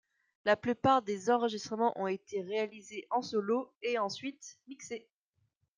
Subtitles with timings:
[0.45, 5.07] La plupart des enregistrements ont été réalisés en solo et ensuite mixés.